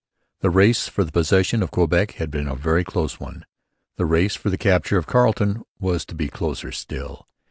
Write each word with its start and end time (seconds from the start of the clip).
The 0.39 0.49
race 0.49 0.87
for 0.87 1.03
the 1.03 1.11
possession 1.11 1.61
of 1.61 1.69
Quebec 1.69 2.13
had 2.13 2.31
been 2.31 2.47
a 2.47 2.55
very 2.55 2.83
close 2.83 3.19
one. 3.19 3.45
The 3.97 4.05
race 4.07 4.35
for 4.35 4.49
the 4.49 4.57
capture 4.57 4.97
of 4.97 5.05
Carleton 5.05 5.61
was 5.79 6.07
to 6.07 6.15
be 6.15 6.27
closer 6.27 6.71
still. 6.71 7.27